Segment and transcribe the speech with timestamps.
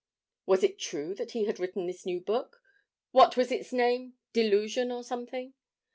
[0.47, 2.59] Was it true that he had written this new book?
[3.11, 5.53] What was its name 'Delusion' or something?